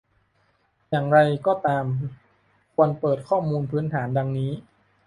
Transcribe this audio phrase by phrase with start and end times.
[0.89, 1.85] อย่างไรก็ตาม
[2.73, 4.51] ควรเปิดข้อมูลพื้นฐานดังนี้